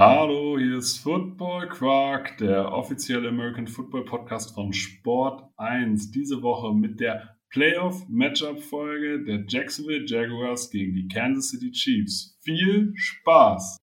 [0.00, 6.12] Hallo, hier ist Football Quark, der offizielle American Football Podcast von Sport 1.
[6.12, 12.38] Diese Woche mit der Playoff-Matchup-Folge der Jacksonville Jaguars gegen die Kansas City Chiefs.
[12.44, 13.76] Viel Spaß!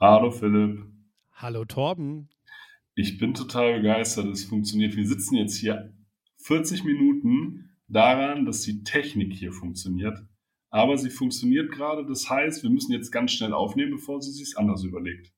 [0.00, 0.84] Hallo Philipp.
[1.32, 2.28] Hallo Torben.
[2.94, 4.94] Ich bin total begeistert, es funktioniert.
[4.96, 5.94] Wir sitzen jetzt hier
[6.42, 10.18] 40 Minuten daran, dass die Technik hier funktioniert.
[10.70, 14.58] Aber sie funktioniert gerade, das heißt, wir müssen jetzt ganz schnell aufnehmen, bevor sie sich
[14.58, 15.32] anders überlegt.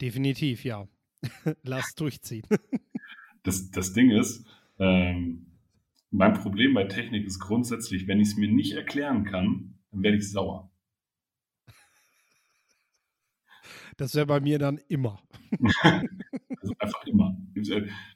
[0.00, 0.88] Definitiv, ja.
[1.62, 2.46] Lass durchziehen.
[3.42, 4.46] das, das Ding ist,
[4.78, 5.46] ähm,
[6.10, 10.16] mein Problem bei Technik ist grundsätzlich, wenn ich es mir nicht erklären kann, dann werde
[10.16, 10.70] ich sauer.
[13.96, 15.20] Das wäre bei mir dann immer.
[15.82, 17.36] also einfach immer.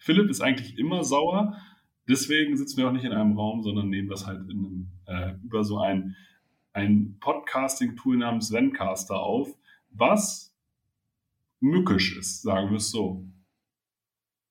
[0.01, 1.61] Philipp ist eigentlich immer sauer.
[2.09, 5.63] Deswegen sitzen wir auch nicht in einem Raum, sondern nehmen das halt einem, äh, über
[5.63, 6.17] so ein,
[6.73, 9.57] ein Podcasting-Tool namens Zencaster auf,
[9.91, 10.55] was
[11.61, 13.25] mückisch ist, sagen wir es so.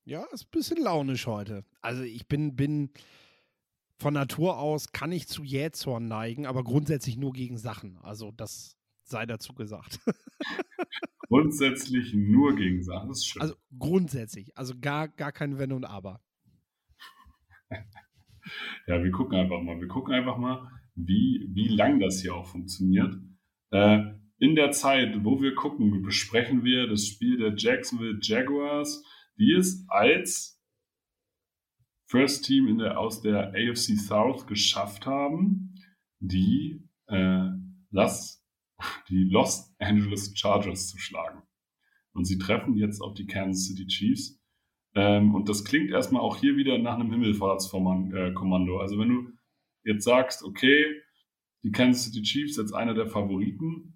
[0.05, 1.63] Ja, ist ein bisschen launisch heute.
[1.81, 2.89] Also ich bin, bin
[3.97, 7.97] von Natur aus, kann ich zu Jähzorn neigen, aber grundsätzlich nur gegen Sachen.
[8.01, 9.99] Also das sei dazu gesagt.
[11.29, 13.41] Grundsätzlich nur gegen Sachen, das ist schön.
[13.41, 16.21] Also grundsätzlich, also gar, gar kein Wenn und Aber.
[18.87, 19.79] ja, wir gucken einfach mal.
[19.79, 23.15] Wir gucken einfach mal, wie, wie lang das hier auch funktioniert.
[23.71, 24.03] Äh,
[24.37, 29.03] in der Zeit, wo wir gucken, besprechen wir das Spiel der Jacksonville Jaguars,
[29.37, 30.61] die es als
[32.07, 35.75] First Team in der, aus der AFC South geschafft haben,
[36.19, 37.49] die äh,
[37.89, 38.43] Las
[39.09, 41.41] die Los Angeles Chargers zu schlagen.
[42.13, 44.39] Und sie treffen jetzt auf die Kansas City Chiefs.
[44.95, 48.79] Ähm, und das klingt erstmal auch hier wieder nach einem Himmelfahrtskommando.
[48.79, 49.31] Also wenn du
[49.83, 50.85] jetzt sagst, okay,
[51.63, 53.92] die Kansas City Chiefs als einer der Favoriten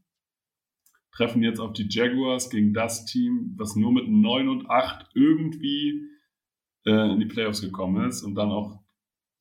[1.18, 6.04] treffen jetzt auf die Jaguars gegen das Team, was nur mit 9 und 8 irgendwie
[6.86, 8.84] äh, in die Playoffs gekommen ist und dann auch,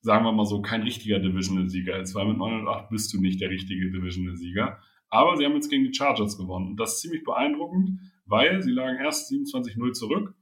[0.01, 3.21] sagen wir mal so, kein richtiger Divisional-Sieger ist, weil mit 9 und 8 bist du
[3.21, 4.79] nicht der richtige Divisional-Sieger.
[5.09, 6.71] Aber sie haben jetzt gegen die Chargers gewonnen.
[6.71, 10.35] Und das ist ziemlich beeindruckend, weil sie lagen erst 27-0 zurück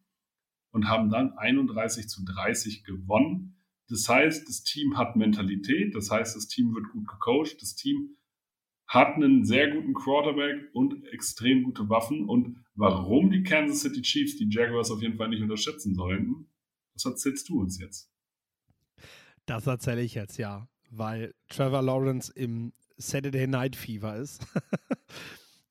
[0.71, 3.61] und haben dann 31 zu 30 gewonnen.
[3.89, 8.15] Das heißt, das Team hat Mentalität, das heißt, das Team wird gut gecoacht, das Team
[8.87, 12.29] hat einen sehr guten Quarterback und extrem gute Waffen.
[12.29, 16.47] Und warum die Kansas City Chiefs die Jaguars auf jeden Fall nicht unterschätzen sollten,
[16.93, 18.11] das erzählst du uns jetzt.
[19.45, 20.67] Das erzähle ich jetzt, ja.
[20.89, 24.45] Weil Trevor Lawrence im Saturday Night Fever ist.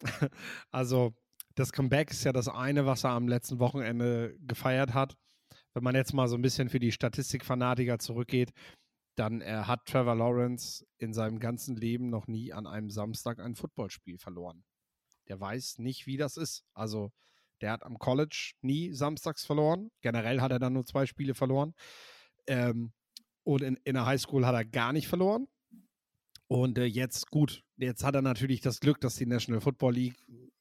[0.70, 1.14] also
[1.54, 5.16] das Comeback ist ja das eine, was er am letzten Wochenende gefeiert hat.
[5.72, 8.52] Wenn man jetzt mal so ein bisschen für die Statistikfanatiker zurückgeht,
[9.16, 13.54] dann äh, hat Trevor Lawrence in seinem ganzen Leben noch nie an einem Samstag ein
[13.54, 14.64] Footballspiel verloren.
[15.28, 16.64] Der weiß nicht, wie das ist.
[16.74, 17.12] Also
[17.60, 19.90] der hat am College nie samstags verloren.
[20.00, 21.74] Generell hat er dann nur zwei Spiele verloren.
[22.46, 22.92] Ähm,
[23.44, 25.46] und in, in der Highschool hat er gar nicht verloren.
[26.46, 30.16] Und äh, jetzt, gut, jetzt hat er natürlich das Glück, dass die National Football League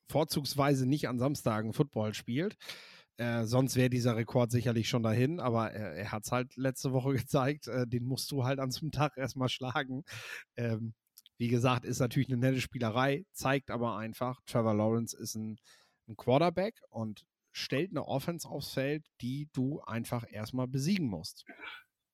[0.09, 2.55] vorzugsweise nicht an Samstagen Football spielt.
[3.17, 6.93] Äh, sonst wäre dieser Rekord sicherlich schon dahin, aber er, er hat es halt letzte
[6.93, 7.67] Woche gezeigt.
[7.67, 10.03] Äh, den musst du halt an einem Tag erstmal schlagen.
[10.55, 10.93] Ähm,
[11.37, 15.57] wie gesagt, ist natürlich eine nette Spielerei, zeigt aber einfach, Trevor Lawrence ist ein,
[16.07, 21.45] ein Quarterback und stellt eine Offense aufs Feld, die du einfach erstmal besiegen musst.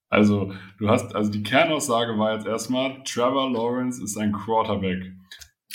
[0.10, 5.14] Also, du hast, also die Kernaussage war jetzt erstmal, Trevor Lawrence ist ein Quarterback.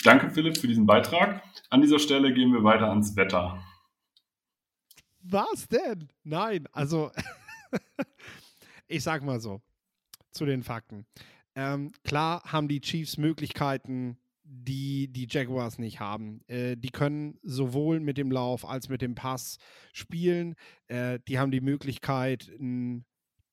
[0.03, 1.41] Danke, Philipp, für diesen Beitrag.
[1.69, 3.63] An dieser Stelle gehen wir weiter ans Wetter.
[5.27, 6.09] Was denn?
[6.23, 7.11] Nein, also,
[8.87, 9.61] ich sag mal so,
[10.31, 11.07] zu den Fakten.
[11.55, 16.41] Ähm, klar haben die Chiefs Möglichkeiten, die die Jaguars nicht haben.
[16.47, 19.57] Äh, die können sowohl mit dem Lauf als mit dem Pass
[19.93, 20.55] spielen.
[20.87, 22.51] Äh, die haben die Möglichkeit,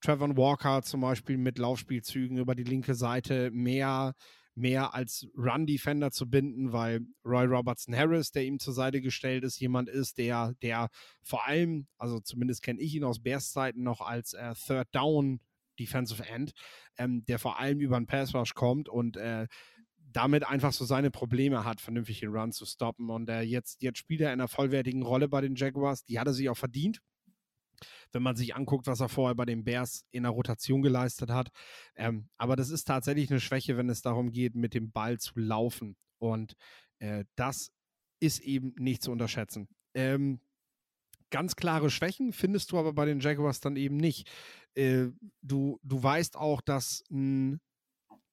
[0.03, 4.15] Trevor Walker zum Beispiel mit Laufspielzügen über die linke Seite mehr,
[4.55, 9.61] mehr als Run-Defender zu binden, weil Roy Robertson Harris, der ihm zur Seite gestellt ist,
[9.61, 10.89] jemand ist, der, der
[11.23, 15.41] vor allem, also zumindest kenne ich ihn aus Bears Zeiten noch als äh, Third Down
[15.79, 16.53] Defensive End,
[16.99, 19.47] ähm, der vor allem über den Pass Rush kommt und äh,
[19.97, 23.11] damit einfach so seine Probleme hat, vernünftig den Run zu stoppen.
[23.11, 26.05] Und äh, jetzt, jetzt spielt er in einer vollwertigen Rolle bei den Jaguars.
[26.05, 27.01] Die hat er sich auch verdient.
[28.13, 31.51] Wenn man sich anguckt, was er vorher bei den Bears in der Rotation geleistet hat.
[31.97, 35.33] Ähm, aber das ist tatsächlich eine Schwäche, wenn es darum geht, mit dem Ball zu
[35.37, 35.97] laufen.
[36.19, 36.55] Und
[36.99, 37.73] äh, das
[38.21, 39.69] ist eben nicht zu unterschätzen.
[39.95, 40.41] Ähm,
[41.31, 44.31] ganz klare Schwächen findest du aber bei den Jaguars dann eben nicht.
[44.75, 45.09] Äh,
[45.41, 47.61] du, du weißt auch, dass ein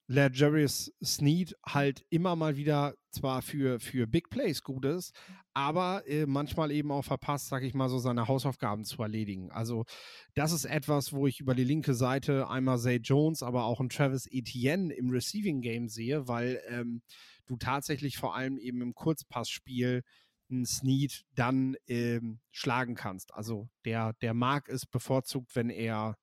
[0.09, 5.15] Legarius Sneed halt immer mal wieder zwar für, für Big Plays gut ist,
[5.53, 9.51] aber äh, manchmal eben auch verpasst, sag ich mal so, seine Hausaufgaben zu erledigen.
[9.51, 9.85] Also
[10.33, 13.89] das ist etwas, wo ich über die linke Seite einmal Zay Jones, aber auch ein
[13.89, 17.03] Travis Etienne im Receiving Game sehe, weil ähm,
[17.45, 20.01] du tatsächlich vor allem eben im Kurzpassspiel
[20.49, 23.31] einen Sneed dann ähm, schlagen kannst.
[23.35, 26.17] Also der, der mag es bevorzugt, wenn er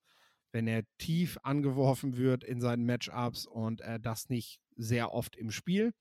[0.57, 5.51] wenn er tief angeworfen wird in seinen Matchups und er das nicht sehr oft im
[5.51, 5.93] Spiel,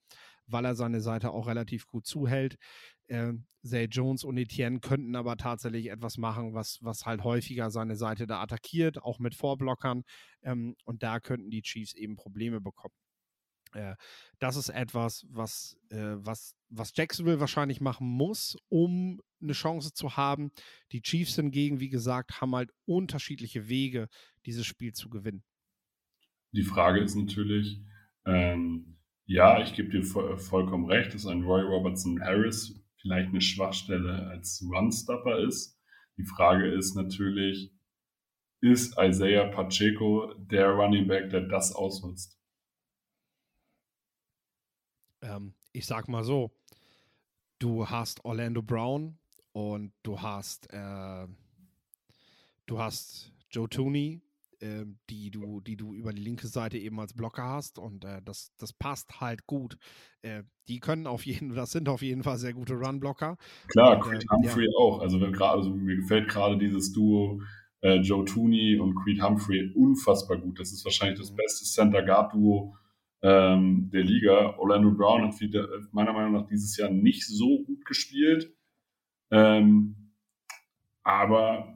[0.46, 2.56] weil er seine Seite auch relativ gut zuhält.
[3.06, 7.96] Äh, Zay Jones und Etienne könnten aber tatsächlich etwas machen, was, was halt häufiger seine
[7.96, 10.04] Seite da attackiert, auch mit Vorblockern.
[10.40, 12.94] Ähm, und da könnten die Chiefs eben Probleme bekommen.
[13.76, 13.96] Äh,
[14.38, 20.16] das ist etwas, was, äh, was, was Jacksonville wahrscheinlich machen muss, um eine Chance zu
[20.16, 20.50] haben.
[20.92, 24.08] Die Chiefs hingegen, wie gesagt, haben halt unterschiedliche Wege,
[24.46, 25.42] dieses Spiel zu gewinnen.
[26.52, 27.82] Die Frage ist natürlich,
[28.24, 33.40] ähm, ja, ich gebe dir voll, vollkommen recht, dass ein Roy Robertson Harris vielleicht eine
[33.40, 35.78] Schwachstelle als Runstopper ist.
[36.16, 37.72] Die Frage ist natürlich,
[38.60, 42.40] ist Isaiah Pacheco der Running Back, der das ausnutzt?
[45.20, 46.52] Ähm, ich sag mal so,
[47.58, 49.18] du hast Orlando Brown,
[49.56, 51.26] und du hast, äh,
[52.66, 54.20] du hast Joe Tooney,
[54.60, 57.78] äh, die, du, die du über die linke Seite eben als Blocker hast.
[57.78, 59.76] Und äh, das, das passt halt gut.
[60.22, 63.36] Äh, die können auf jeden das sind auf jeden Fall sehr gute Run-Blocker.
[63.68, 64.78] Klar, Creed äh, Humphrey ja.
[64.78, 65.00] auch.
[65.00, 67.40] Also, wenn grad, also mir gefällt gerade dieses Duo
[67.82, 70.58] äh, Joe Tooney und Creed Humphrey unfassbar gut.
[70.58, 71.36] Das ist wahrscheinlich das mhm.
[71.36, 72.76] beste Center-Guard-Duo
[73.22, 74.56] ähm, der Liga.
[74.58, 75.34] Orlando Brown hat
[75.92, 78.52] meiner Meinung nach dieses Jahr nicht so gut gespielt.
[79.30, 80.12] Ähm,
[81.02, 81.75] aber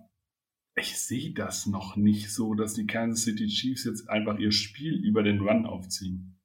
[0.80, 4.94] ich sehe das noch nicht so, dass die Kansas City Chiefs jetzt einfach ihr Spiel
[4.94, 6.36] über den Run aufziehen.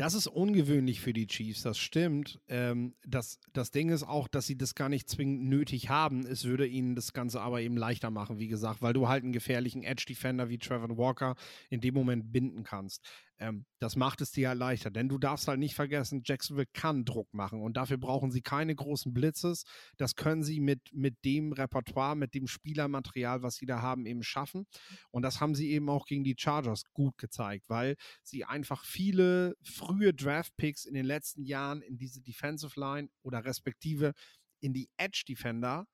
[0.00, 2.40] Das ist ungewöhnlich für die Chiefs, das stimmt.
[2.48, 6.24] Ähm, das, das Ding ist auch, dass sie das gar nicht zwingend nötig haben.
[6.24, 9.34] Es würde ihnen das Ganze aber eben leichter machen, wie gesagt, weil du halt einen
[9.34, 11.34] gefährlichen Edge-Defender wie Trevor Walker
[11.68, 13.06] in dem Moment binden kannst.
[13.40, 17.06] Ähm, das macht es dir ja leichter, denn du darfst halt nicht vergessen, Jacksonville kann
[17.06, 19.64] Druck machen und dafür brauchen sie keine großen Blitzes.
[19.96, 24.22] Das können sie mit, mit dem Repertoire, mit dem Spielermaterial, was sie da haben, eben
[24.22, 24.66] schaffen.
[25.10, 29.56] Und das haben sie eben auch gegen die Chargers gut gezeigt, weil sie einfach viele
[29.62, 34.12] frühe Draft-Picks in den letzten Jahren in diese Defensive Line oder respektive
[34.60, 35.86] in die Edge Defender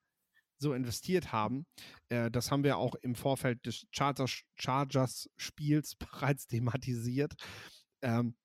[0.59, 1.67] so investiert haben.
[2.09, 7.35] Äh, das haben wir auch im Vorfeld des Chargers, Chargers Spiels bereits thematisiert.
[8.03, 8.37] Ähm,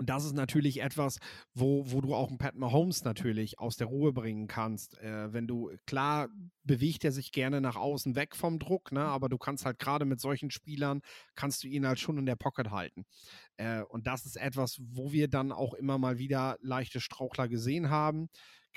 [0.00, 1.18] und das ist natürlich etwas,
[1.54, 4.96] wo, wo du auch einen Pat Mahomes natürlich aus der Ruhe bringen kannst.
[4.98, 6.28] Äh, wenn du, klar,
[6.62, 9.00] bewegt er sich gerne nach außen weg vom Druck, ne?
[9.00, 11.00] aber du kannst halt gerade mit solchen Spielern,
[11.34, 13.06] kannst du ihn halt schon in der Pocket halten.
[13.56, 17.90] Äh, und das ist etwas, wo wir dann auch immer mal wieder leichte Strauchler gesehen
[17.90, 18.28] haben.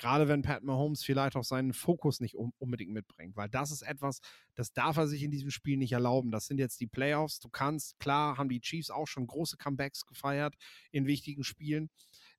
[0.01, 4.19] Gerade wenn Pat Mahomes vielleicht auch seinen Fokus nicht unbedingt mitbringt, weil das ist etwas,
[4.56, 6.31] das darf er sich in diesem Spiel nicht erlauben.
[6.31, 7.39] Das sind jetzt die Playoffs.
[7.39, 10.55] Du kannst, klar, haben die Chiefs auch schon große Comebacks gefeiert
[10.89, 11.91] in wichtigen Spielen.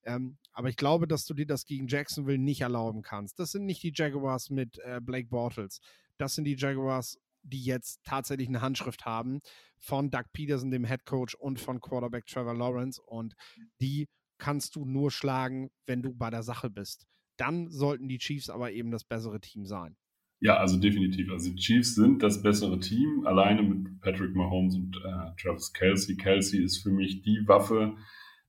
[0.02, 3.38] Ähm, aber ich glaube, dass du dir das gegen Jacksonville nicht erlauben kannst.
[3.38, 5.78] Das sind nicht die Jaguars mit äh, Blake Bortles.
[6.19, 9.40] Das sind die Jaguars, die jetzt tatsächlich eine Handschrift haben
[9.78, 13.00] von Doug Peterson, dem Head Coach, und von Quarterback Trevor Lawrence.
[13.00, 13.37] Und
[13.81, 18.50] die kannst du nur schlagen, wenn du bei der Sache bist dann sollten die Chiefs
[18.50, 19.96] aber eben das bessere Team sein.
[20.40, 21.30] Ja, also definitiv.
[21.30, 26.16] Also die Chiefs sind das bessere Team, alleine mit Patrick Mahomes und äh, Travis Kelsey.
[26.16, 27.96] Kelsey ist für mich die Waffe,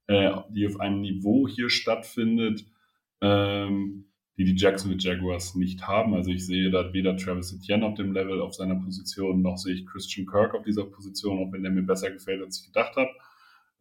[0.08, 2.66] äh, die auf einem Niveau hier stattfindet,
[3.22, 4.06] ähm,
[4.38, 6.16] die die Jacksonville Jaguars nicht haben.
[6.16, 9.76] Also ich sehe da weder Travis Etienne auf dem Level auf seiner Position, noch sehe
[9.76, 12.96] ich Christian Kirk auf dieser Position, auch wenn der mir besser gefällt, als ich gedacht
[12.96, 13.12] habe.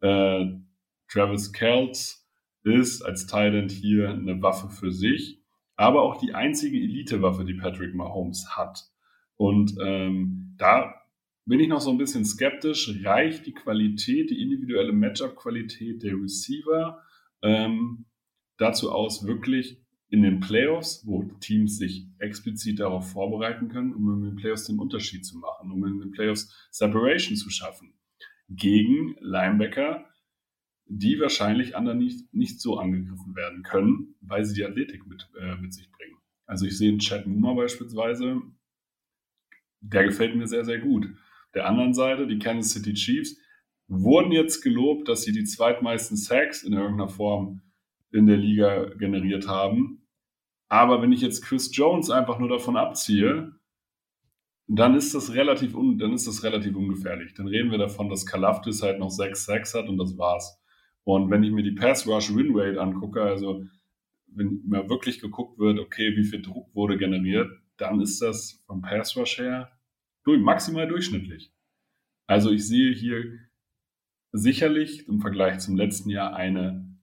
[0.01, 0.59] Äh,
[1.07, 2.22] Travis Kells
[2.63, 5.41] ist als Thailand hier eine Waffe für sich,
[5.75, 8.89] aber auch die einzige Elite-Waffe, die Patrick Mahomes hat.
[9.35, 10.93] Und ähm, da
[11.45, 13.03] bin ich noch so ein bisschen skeptisch.
[13.03, 17.01] Reicht die Qualität, die individuelle Matchup-Qualität der Receiver
[17.41, 18.05] ähm,
[18.57, 24.21] dazu aus, wirklich in den Playoffs, wo Teams sich explizit darauf vorbereiten können, um in
[24.21, 27.95] den Playoffs den Unterschied zu machen, um in den Playoffs Separation zu schaffen,
[28.47, 30.05] gegen Linebacker,
[30.85, 35.55] die wahrscheinlich anderen nicht, nicht so angegriffen werden können, weil sie die Athletik mit, äh,
[35.55, 36.17] mit sich bringen.
[36.45, 38.41] Also ich sehe einen Chad Muma beispielsweise,
[39.81, 41.07] der gefällt mir sehr, sehr gut.
[41.53, 43.37] Der anderen Seite, die Kansas City Chiefs,
[43.87, 47.61] wurden jetzt gelobt, dass sie die zweitmeisten Sacks in irgendeiner Form
[48.11, 50.07] in der Liga generiert haben.
[50.69, 53.53] Aber wenn ich jetzt Chris Jones einfach nur davon abziehe,
[54.67, 57.33] dann ist das relativ, un, dann ist das relativ ungefährlich.
[57.33, 60.59] Dann reden wir davon, dass Kalafdis halt noch sechs Sacks hat und das war's.
[61.03, 63.65] Und wenn ich mir die Pass Rush Win Rate angucke, also
[64.27, 68.81] wenn mir wirklich geguckt wird, okay, wie viel Druck wurde generiert, dann ist das vom
[68.81, 69.71] Pass Rush her
[70.25, 71.51] maximal durchschnittlich.
[72.27, 73.39] Also ich sehe hier
[74.31, 76.97] sicherlich im Vergleich zum letzten Jahr eine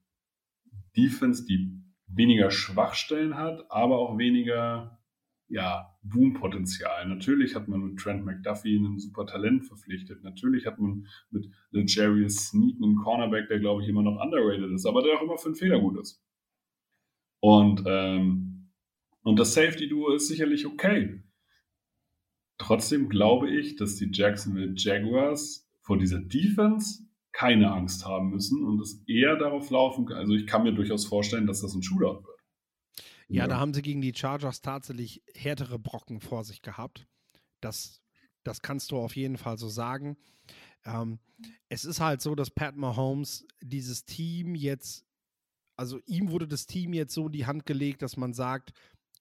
[0.97, 5.00] Defense, die weniger Schwachstellen hat, aber auch weniger
[5.51, 7.07] ja, Boom-Potenzial.
[7.07, 10.23] Natürlich hat man mit Trent McDuffie einen super Talent verpflichtet.
[10.23, 14.85] Natürlich hat man mit Jerry Sneak einen Cornerback, der glaube ich immer noch underrated ist,
[14.85, 16.23] aber der auch immer für einen Fehler gut ist.
[17.41, 18.69] Und, ähm,
[19.23, 21.21] und das Safety-Duo ist sicherlich okay.
[22.57, 27.03] Trotzdem glaube ich, dass die Jacksonville Jaguars vor dieser Defense
[27.33, 30.17] keine Angst haben müssen und es eher darauf laufen kann.
[30.17, 32.30] Also ich kann mir durchaus vorstellen, dass das ein Shootout wird.
[33.31, 37.07] Ja, ja, da haben sie gegen die Chargers tatsächlich härtere Brocken vor sich gehabt.
[37.61, 38.01] Das,
[38.43, 40.17] das kannst du auf jeden Fall so sagen.
[40.83, 41.19] Ähm,
[41.69, 45.05] es ist halt so, dass Pat Mahomes dieses Team jetzt,
[45.77, 48.73] also ihm wurde das Team jetzt so in die Hand gelegt, dass man sagt,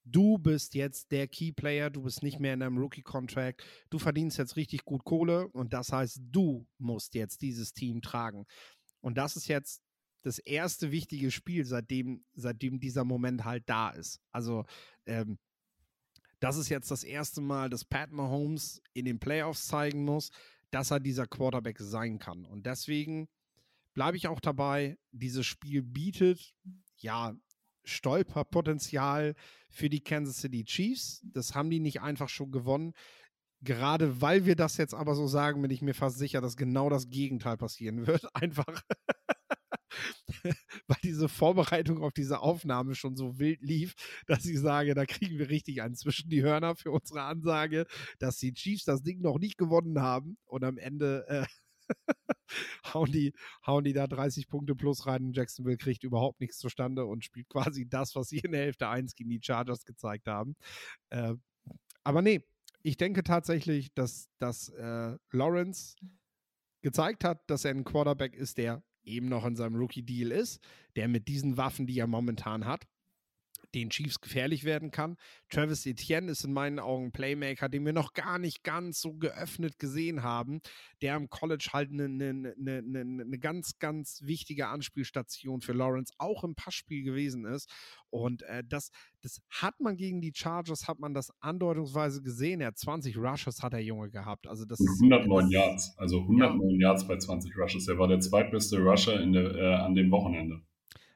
[0.04, 4.38] du bist jetzt der Key Player, du bist nicht mehr in einem Rookie-Contract, du verdienst
[4.38, 8.44] jetzt richtig gut Kohle und das heißt, du musst jetzt dieses Team tragen.
[9.00, 9.82] Und das ist jetzt
[10.22, 14.20] das erste wichtige Spiel, seitdem, seitdem dieser Moment halt da ist.
[14.32, 14.64] Also,
[15.06, 15.38] ähm,
[16.40, 20.30] das ist jetzt das erste Mal, dass Pat Mahomes in den Playoffs zeigen muss,
[20.70, 22.46] dass er dieser Quarterback sein kann.
[22.46, 23.28] Und deswegen
[23.94, 26.54] bleibe ich auch dabei, dieses Spiel bietet,
[26.96, 27.34] ja,
[27.84, 29.34] Stolperpotenzial
[29.68, 31.22] für die Kansas City Chiefs.
[31.24, 32.92] Das haben die nicht einfach schon gewonnen.
[33.62, 36.88] Gerade weil wir das jetzt aber so sagen, bin ich mir fast sicher, dass genau
[36.88, 38.34] das Gegenteil passieren wird.
[38.34, 38.82] Einfach
[40.86, 43.94] weil diese Vorbereitung auf diese Aufnahme schon so wild lief,
[44.26, 47.86] dass ich sage, da kriegen wir richtig einen zwischen die Hörner für unsere Ansage,
[48.18, 51.46] dass die Chiefs das Ding noch nicht gewonnen haben und am Ende äh,
[52.94, 53.32] hauen, die,
[53.66, 57.88] hauen die da 30 Punkte plus rein Jacksonville kriegt überhaupt nichts zustande und spielt quasi
[57.88, 60.56] das, was sie in der Hälfte 1 gegen die Chargers gezeigt haben.
[61.10, 61.34] Äh,
[62.04, 62.44] aber nee,
[62.82, 65.96] ich denke tatsächlich, dass, dass äh, Lawrence
[66.82, 70.60] gezeigt hat, dass er ein Quarterback ist, der eben noch in seinem Rookie-Deal ist,
[70.96, 72.86] der mit diesen Waffen, die er momentan hat,
[73.74, 75.16] den Chiefs gefährlich werden kann.
[75.48, 79.14] Travis Etienne ist in meinen Augen ein Playmaker, den wir noch gar nicht ganz so
[79.14, 80.60] geöffnet gesehen haben,
[81.02, 86.44] der am College halt eine, eine, eine, eine ganz, ganz wichtige Anspielstation für Lawrence auch
[86.44, 87.70] im Passspiel gewesen ist.
[88.10, 88.90] Und äh, das,
[89.22, 92.60] das hat man gegen die Chargers, hat man das andeutungsweise gesehen.
[92.60, 94.46] Er hat 20 Rushes hat der Junge gehabt.
[94.48, 96.88] Also das 109 das, Yards, also 109 ja.
[96.88, 97.88] Yards bei 20 Rushes.
[97.88, 100.62] Er war der zweitbeste Rusher in der, äh, an dem Wochenende.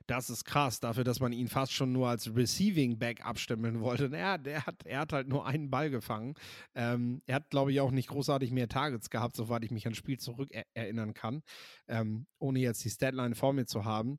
[0.06, 4.14] Das ist krass, dafür, dass man ihn fast schon nur als Receiving Back abstimmeln wollte.
[4.14, 6.34] Er, der hat, er hat halt nur einen Ball gefangen.
[6.74, 9.96] Ähm, er hat, glaube ich, auch nicht großartig mehr Targets gehabt, soweit ich mich ans
[9.96, 11.42] Spiel zurück er erinnern kann,
[11.88, 14.18] ähm, ohne jetzt die Statline vor mir zu haben.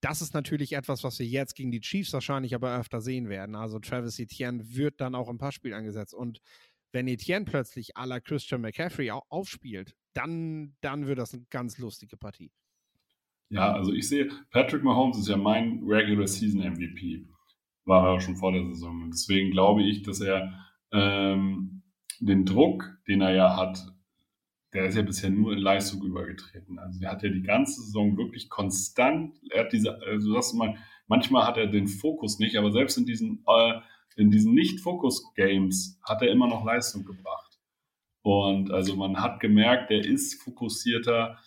[0.00, 3.56] Das ist natürlich etwas, was wir jetzt gegen die Chiefs wahrscheinlich aber öfter sehen werden.
[3.56, 6.14] Also Travis Etienne wird dann auch im Passspiel eingesetzt.
[6.14, 6.40] Und
[6.92, 12.16] wenn Etienne plötzlich à la Christian McCaffrey aufspielt, dann, dann wird das eine ganz lustige
[12.16, 12.52] Partie.
[13.48, 17.26] Ja, also ich sehe, Patrick Mahomes ist ja mein Regular Season MVP.
[17.84, 19.02] War er schon vor der Saison.
[19.04, 20.52] Und deswegen glaube ich, dass er
[20.92, 21.82] ähm,
[22.20, 23.86] den Druck, den er ja hat,
[24.72, 26.78] der ist ja bisher nur in Leistung übergetreten.
[26.78, 30.76] Also der hat ja die ganze Saison wirklich konstant, er hat diese, also das mal,
[31.06, 33.80] manchmal hat er den Fokus nicht, aber selbst in diesen, äh,
[34.16, 37.58] in diesen Nicht-Fokus-Games hat er immer noch Leistung gebracht.
[38.22, 41.38] Und also man hat gemerkt, er ist fokussierter,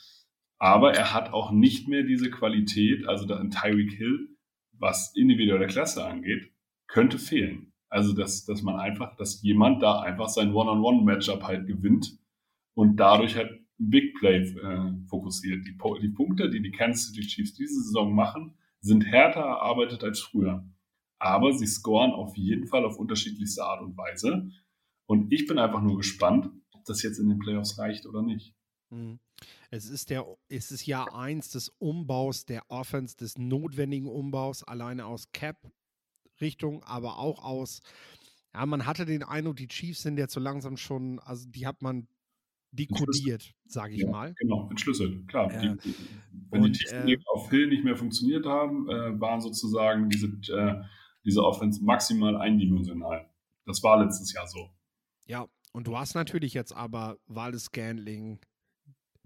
[0.59, 4.37] aber er hat auch nicht mehr diese Qualität, also da in Tyreek Hill,
[4.73, 6.51] was individuelle Klasse angeht,
[6.87, 7.73] könnte fehlen.
[7.89, 12.19] Also, dass, dass man einfach, dass jemand da einfach sein One-on-One-Matchup halt gewinnt
[12.75, 15.65] und dadurch halt Big Play äh, fokussiert.
[15.65, 20.19] Die, die Punkte, die die Kansas City Chiefs diese Saison machen, sind härter erarbeitet als
[20.19, 20.67] früher.
[21.17, 24.49] Aber sie scoren auf jeden Fall auf unterschiedlichste Art und Weise.
[25.05, 28.53] Und ich bin einfach nur gespannt, ob das jetzt in den Playoffs reicht oder nicht.
[28.89, 29.19] Mhm.
[29.71, 35.05] Es ist, der, es ist Jahr eins des Umbaus der Offense, des notwendigen Umbaus, alleine
[35.05, 37.81] aus Cap-Richtung, aber auch aus,
[38.53, 41.83] ja, man hatte den Eindruck, die Chiefs sind jetzt so langsam schon, also die hat
[41.83, 42.07] man
[42.71, 44.33] dekodiert, sage ich ja, mal.
[44.39, 45.51] Genau, entschlüsselt, klar.
[45.51, 45.95] Äh, die,
[46.49, 50.27] wenn und, die Tiefen äh, auf Hill nicht mehr funktioniert haben, äh, waren sozusagen diese,
[50.51, 50.83] äh,
[51.25, 53.29] diese Offense maximal eindimensional.
[53.65, 54.71] Das war letztes Jahr so.
[55.27, 58.39] Ja, und du hast natürlich jetzt aber Wallace Scandling,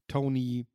[0.07, 0.65] Tony,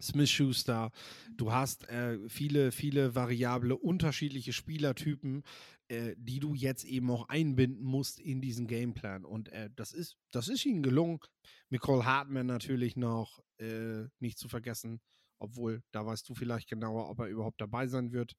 [0.00, 0.90] Smith Schuster,
[1.36, 5.44] du hast äh, viele, viele variable, unterschiedliche Spielertypen,
[5.88, 9.24] äh, die du jetzt eben auch einbinden musst in diesen Gameplan.
[9.24, 11.20] Und äh, das, ist, das ist ihnen gelungen.
[11.70, 15.00] Nicole Hartman natürlich noch äh, nicht zu vergessen,
[15.38, 18.34] obwohl da weißt du vielleicht genauer, ob er überhaupt dabei sein wird.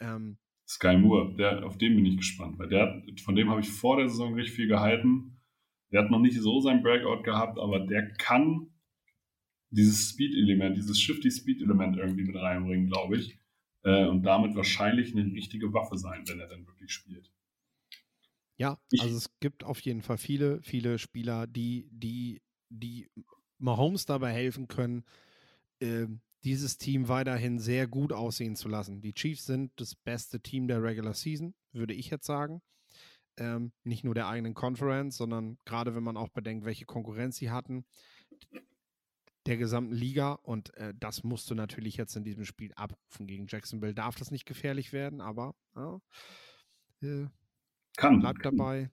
[0.00, 3.68] Ähm, Sky Moore, der, auf den bin ich gespannt, weil der, von dem habe ich
[3.68, 5.40] vor der Saison richtig viel gehalten.
[5.92, 8.73] Der hat noch nicht so sein Breakout gehabt, aber der kann
[9.70, 13.38] dieses Speed-Element, dieses Shifty-Speed-Element irgendwie mit reinbringen, glaube ich.
[13.82, 17.30] Äh, und damit wahrscheinlich eine richtige Waffe sein, wenn er dann wirklich spielt.
[18.56, 23.10] Ja, ich, also es gibt auf jeden Fall viele, viele Spieler, die, die, die
[23.58, 25.04] Mahomes dabei helfen können,
[25.80, 26.06] äh,
[26.44, 29.00] dieses Team weiterhin sehr gut aussehen zu lassen.
[29.00, 32.62] Die Chiefs sind das beste Team der Regular Season, würde ich jetzt sagen.
[33.36, 37.50] Ähm, nicht nur der eigenen Conference, sondern gerade wenn man auch bedenkt, welche Konkurrenz sie
[37.50, 37.84] hatten
[39.46, 43.26] der gesamten Liga und äh, das musst du natürlich jetzt in diesem Spiel abrufen.
[43.26, 46.00] Gegen Jacksonville darf das nicht gefährlich werden, aber ja,
[47.02, 47.26] äh,
[47.96, 48.20] kann.
[48.20, 48.90] Bleibt dabei.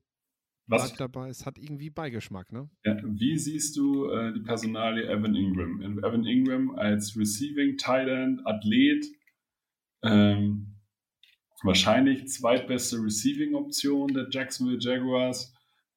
[0.68, 0.84] Was?
[0.84, 1.30] Bleibt dabei.
[1.30, 2.70] Es hat irgendwie Beigeschmack, ne?
[2.86, 5.82] Ja, wie siehst du äh, die Personalie Evan Ingram?
[5.82, 9.06] Evan Ingram als Receiving Tight End, Athlet,
[10.04, 10.76] ähm,
[11.64, 15.54] wahrscheinlich zweitbeste Receiving-Option der Jacksonville Jaguars.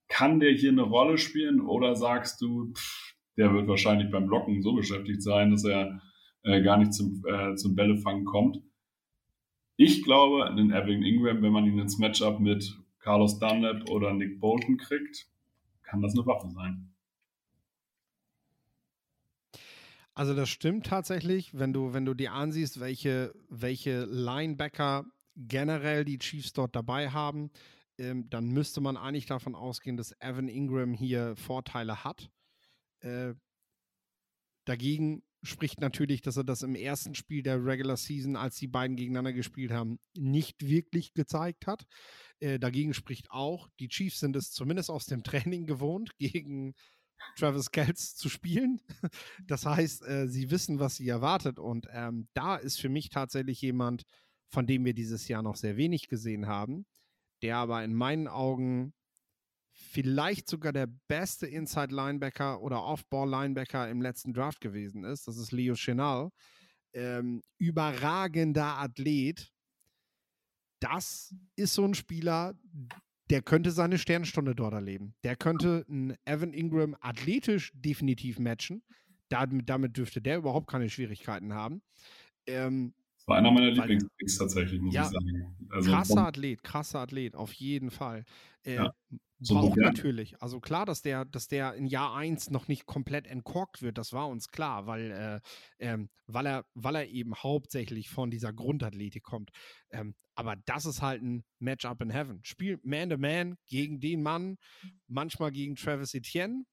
[0.09, 4.63] Kann der hier eine Rolle spielen oder sagst du, pff, der wird wahrscheinlich beim Blocken
[4.63, 6.01] so beschäftigt sein, dass er
[6.43, 8.61] äh, gar nicht zum, äh, zum Bällefangen kommt.
[9.77, 14.41] Ich glaube, einen Evan Ingram, wenn man ihn ins Matchup mit Carlos Dunlap oder Nick
[14.41, 15.27] Bolton kriegt,
[15.83, 16.95] kann das eine Waffe sein.
[20.15, 26.19] Also das stimmt tatsächlich, wenn du, wenn du dir ansiehst, welche, welche Linebacker generell die
[26.19, 27.51] Chiefs dort dabei haben,
[27.99, 32.31] ähm, dann müsste man eigentlich davon ausgehen, dass Evan Ingram hier Vorteile hat.
[33.05, 33.35] Äh,
[34.65, 38.97] dagegen spricht natürlich, dass er das im ersten Spiel der Regular Season, als die beiden
[38.97, 41.85] gegeneinander gespielt haben, nicht wirklich gezeigt hat.
[42.41, 46.75] Äh, dagegen spricht auch, die Chiefs sind es zumindest aus dem Training gewohnt, gegen
[47.37, 48.81] Travis Kells zu spielen.
[49.47, 51.59] Das heißt, äh, sie wissen, was sie erwartet.
[51.59, 54.05] Und ähm, da ist für mich tatsächlich jemand,
[54.49, 56.87] von dem wir dieses Jahr noch sehr wenig gesehen haben,
[57.43, 58.95] der aber in meinen Augen
[59.75, 65.27] vielleicht sogar der beste Inside-Linebacker oder Off-Ball-Linebacker im letzten Draft gewesen ist.
[65.27, 66.31] Das ist Leo Chenal.
[66.93, 69.53] Ähm, überragender Athlet.
[70.81, 72.55] Das ist so ein Spieler,
[73.31, 75.15] der könnte seine Sternstunde dort erleben.
[75.25, 78.85] Der könnte einen Evan Ingram athletisch definitiv matchen.
[79.29, 81.83] Damit, damit dürfte der überhaupt keine Schwierigkeiten haben.
[82.47, 82.95] Ähm,
[83.27, 85.57] war einer meiner Lieblingspicks tatsächlich, muss ja, ich sagen.
[85.71, 88.25] Also krasser Athlet, krasser Athlet, auf jeden Fall.
[88.65, 88.95] Äh, ja.
[89.41, 90.41] So braucht natürlich.
[90.41, 94.13] Also klar, dass der, dass der in Jahr 1 noch nicht komplett entkorkt wird, das
[94.13, 95.41] war uns klar, weil, äh,
[95.79, 99.51] ähm, weil, er, weil er eben hauptsächlich von dieser Grundathletik kommt.
[99.91, 102.41] Ähm, aber das ist halt ein Matchup in Heaven.
[102.43, 104.57] Spielt Man-to-Man gegen den Mann,
[105.09, 106.65] manchmal gegen Travis Etienne,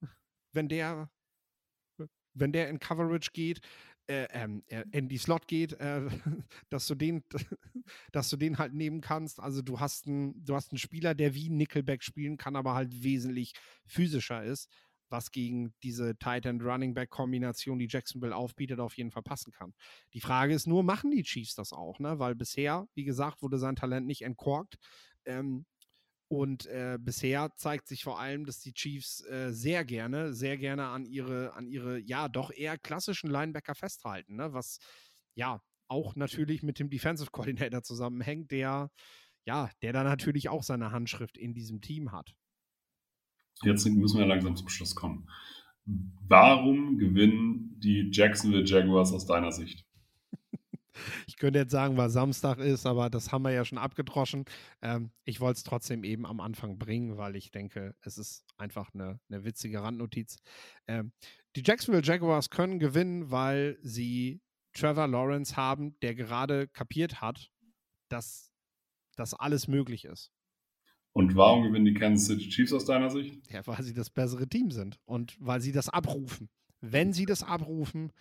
[0.53, 1.09] wenn der,
[2.33, 3.59] wenn der in Coverage geht
[4.91, 6.01] in die Slot geht, äh,
[6.69, 7.23] dass du den,
[8.11, 9.39] dass du den halt nehmen kannst.
[9.39, 13.03] Also du hast einen, du hast einen Spieler, der wie Nickelback spielen kann, aber halt
[13.03, 13.53] wesentlich
[13.85, 14.69] physischer ist,
[15.09, 19.51] was gegen diese Tight End Running Back Kombination, die Jacksonville aufbietet, auf jeden Fall passen
[19.51, 19.73] kann.
[20.13, 22.19] Die Frage ist nur, machen die Chiefs das auch, ne?
[22.19, 24.77] Weil bisher, wie gesagt, wurde sein Talent nicht entkorkt.
[25.25, 25.65] Ähm,
[26.31, 30.85] und äh, bisher zeigt sich vor allem, dass die Chiefs äh, sehr gerne, sehr gerne
[30.85, 34.53] an ihre, an ihre, ja, doch eher klassischen Linebacker festhalten, ne?
[34.53, 34.79] was
[35.35, 38.91] ja auch natürlich mit dem Defensive Coordinator zusammenhängt, der,
[39.45, 42.33] ja, der da natürlich auch seine Handschrift in diesem Team hat.
[43.63, 45.27] Jetzt müssen wir langsam zum Schluss kommen.
[45.83, 49.85] Warum gewinnen die Jacksonville Jaguars aus deiner Sicht?
[51.27, 54.45] Ich könnte jetzt sagen, weil Samstag ist, aber das haben wir ja schon abgedroschen.
[54.81, 58.93] Ähm, ich wollte es trotzdem eben am Anfang bringen, weil ich denke, es ist einfach
[58.93, 60.37] eine, eine witzige Randnotiz.
[60.87, 61.13] Ähm,
[61.55, 64.41] die Jacksonville Jaguars können gewinnen, weil sie
[64.73, 67.51] Trevor Lawrence haben, der gerade kapiert hat,
[68.09, 68.51] dass
[69.15, 70.31] das alles möglich ist.
[71.13, 73.37] Und warum gewinnen die Kansas City Chiefs aus deiner Sicht?
[73.51, 76.49] Ja, weil sie das bessere Team sind und weil sie das abrufen.
[76.79, 78.11] Wenn sie das abrufen,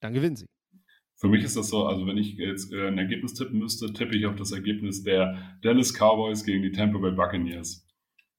[0.00, 0.48] dann gewinnen sie.
[1.22, 4.16] Für mich ist das so, also wenn ich jetzt äh, ein Ergebnis tippen müsste, tippe
[4.16, 7.86] ich auf das Ergebnis der Dallas Cowboys gegen die Tampa Bay Buccaneers.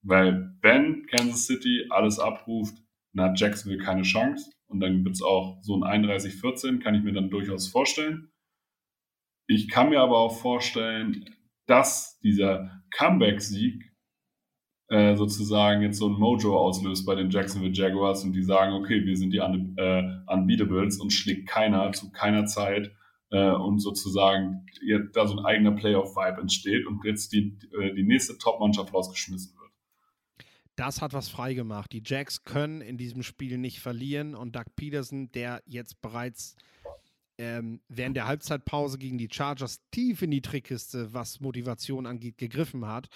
[0.02, 2.76] Weil wenn Kansas City alles abruft,
[3.16, 4.50] hat Jacksonville keine Chance.
[4.66, 8.30] Und dann wird es auch so ein 31-14, kann ich mir dann durchaus vorstellen.
[9.46, 11.24] Ich kann mir aber auch vorstellen,
[11.64, 13.93] dass dieser Comeback-Sieg
[14.88, 19.04] äh, sozusagen jetzt so ein Mojo auslöst bei den Jacksonville Jaguars und die sagen, okay,
[19.04, 22.92] wir sind die Un äh, Unbeatables und schlägt keiner zu keiner Zeit
[23.30, 28.02] äh, und sozusagen jetzt da so ein eigener Playoff-Vibe entsteht und jetzt die, äh, die
[28.02, 29.64] nächste Top-Mannschaft rausgeschmissen wird.
[30.76, 31.92] Das hat was freigemacht.
[31.92, 36.56] Die Jacks können in diesem Spiel nicht verlieren und Doug Peterson, der jetzt bereits
[37.38, 42.86] ähm, während der Halbzeitpause gegen die Chargers tief in die Trickkiste, was Motivation angeht, gegriffen
[42.86, 43.08] hat,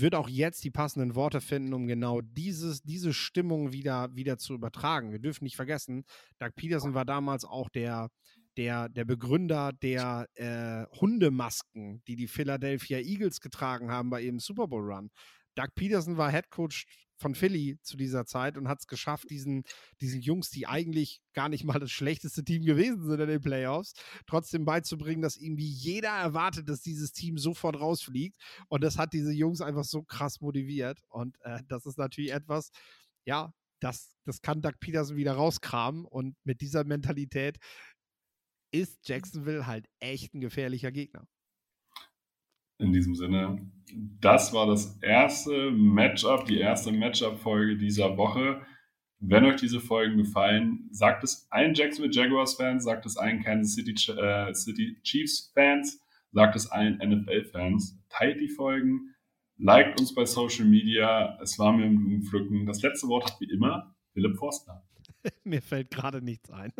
[0.00, 4.54] wird auch jetzt die passenden Worte finden, um genau dieses, diese Stimmung wieder, wieder zu
[4.54, 5.12] übertragen.
[5.12, 6.04] Wir dürfen nicht vergessen,
[6.38, 8.10] Doug Peterson war damals auch der,
[8.56, 14.68] der, der Begründer der äh, Hundemasken, die die Philadelphia Eagles getragen haben bei ihrem Super
[14.68, 15.10] Bowl Run.
[15.54, 16.84] Doug Peterson war Head Coach
[17.18, 19.64] von Philly zu dieser Zeit und hat es geschafft, diesen,
[20.00, 23.94] diesen Jungs, die eigentlich gar nicht mal das schlechteste Team gewesen sind in den Playoffs,
[24.26, 28.36] trotzdem beizubringen, dass irgendwie jeder erwartet, dass dieses Team sofort rausfliegt.
[28.68, 31.00] Und das hat diese Jungs einfach so krass motiviert.
[31.08, 32.70] Und äh, das ist natürlich etwas,
[33.24, 36.04] ja, das, das kann Doug Peterson wieder rauskramen.
[36.04, 37.58] Und mit dieser Mentalität
[38.72, 41.26] ist Jacksonville halt echt ein gefährlicher Gegner
[42.78, 43.70] in diesem Sinne,
[44.20, 48.60] das war das erste Matchup, die erste Matchup-Folge dieser Woche.
[49.18, 53.92] Wenn euch diese Folgen gefallen, sagt es allen Jacksonville Jaguars-Fans, sagt es allen Kansas City,
[54.12, 56.00] äh, City Chiefs-Fans,
[56.32, 57.98] sagt es allen NFL-Fans.
[58.10, 59.14] Teilt die Folgen,
[59.56, 61.38] liked uns bei Social Media.
[61.40, 62.66] Es war mir ein Blumenpflücken.
[62.66, 64.86] Das letzte Wort hat wie immer Philipp Forster.
[65.44, 66.72] mir fällt gerade nichts ein.